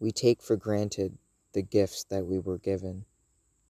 [0.00, 1.18] We take for granted
[1.52, 3.04] the gifts that we were given.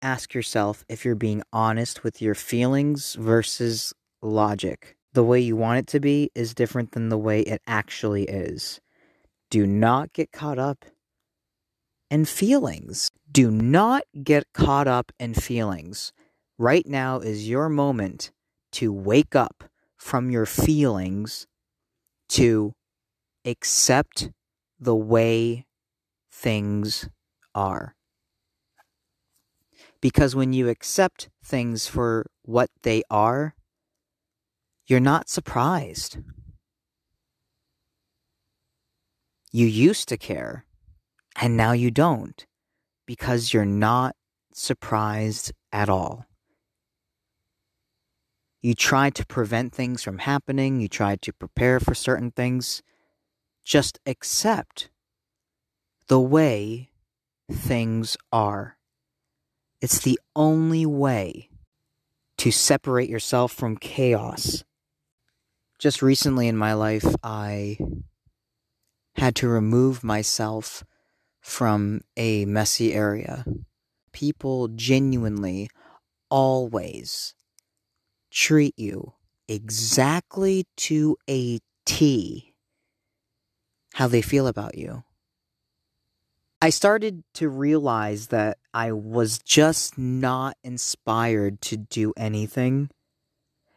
[0.01, 4.95] Ask yourself if you're being honest with your feelings versus logic.
[5.13, 8.79] The way you want it to be is different than the way it actually is.
[9.49, 10.85] Do not get caught up
[12.11, 13.09] in feelings.
[13.31, 16.13] Do not get caught up in feelings.
[16.59, 18.31] Right now is your moment
[18.73, 19.63] to wake up
[19.97, 21.47] from your feelings
[22.29, 22.73] to
[23.45, 24.29] accept
[24.79, 25.65] the way
[26.31, 27.09] things
[27.55, 27.95] are.
[30.01, 33.55] Because when you accept things for what they are,
[34.87, 36.17] you're not surprised.
[39.51, 40.65] You used to care,
[41.35, 42.45] and now you don't,
[43.05, 44.15] because you're not
[44.53, 46.25] surprised at all.
[48.61, 52.81] You try to prevent things from happening, you try to prepare for certain things.
[53.63, 54.89] Just accept
[56.09, 56.89] the way
[57.51, 58.77] things are.
[59.79, 61.49] It's the only way
[62.39, 64.63] to separate yourself from chaos.
[65.77, 67.77] Just recently in my life, I
[69.15, 70.83] had to remove myself
[71.41, 73.45] from a messy area.
[74.11, 75.69] People genuinely
[76.29, 77.35] always
[78.31, 79.13] treat you
[79.47, 82.53] exactly to a T
[83.93, 85.03] how they feel about you.
[86.61, 92.89] I started to realize that I was just not inspired to do anything.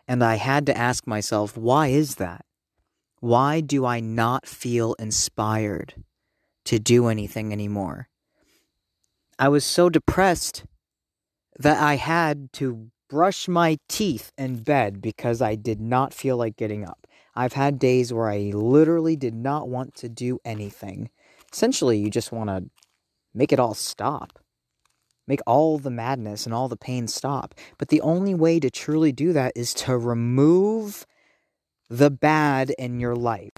[0.08, 2.44] And I had to ask myself, why is that?
[3.20, 5.94] Why do I not feel inspired
[6.64, 8.08] to do anything anymore?
[9.38, 10.64] I was so depressed
[11.60, 16.56] that I had to brush my teeth in bed because I did not feel like
[16.56, 17.06] getting up.
[17.36, 21.10] I've had days where I literally did not want to do anything
[21.52, 22.64] essentially you just want to
[23.34, 24.38] make it all stop.
[25.26, 27.54] Make all the madness and all the pain stop.
[27.78, 31.06] But the only way to truly do that is to remove
[31.88, 33.52] the bad in your life.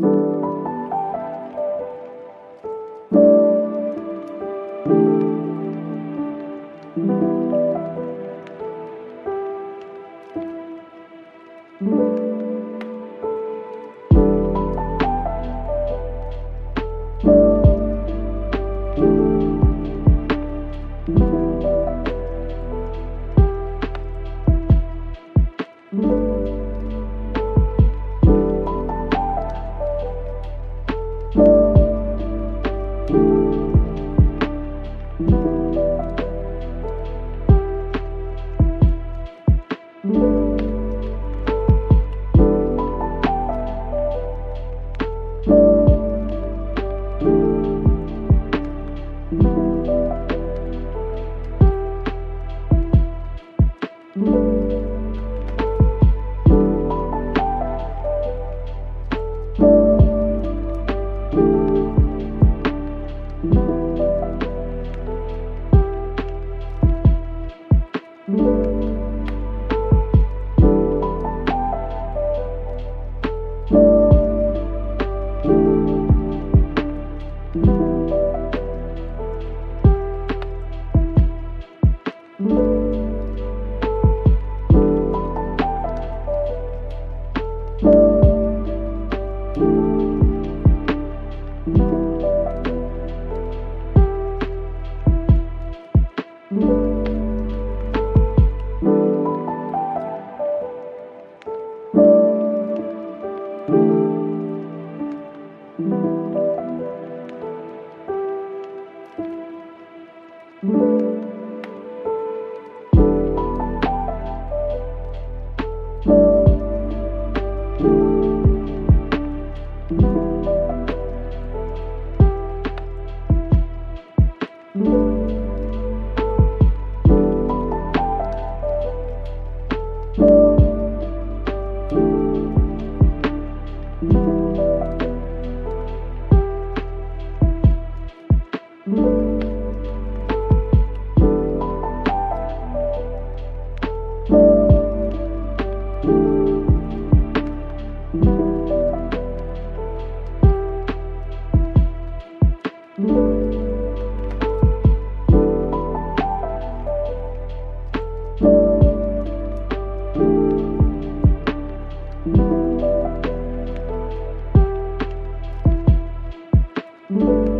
[167.20, 167.53] thank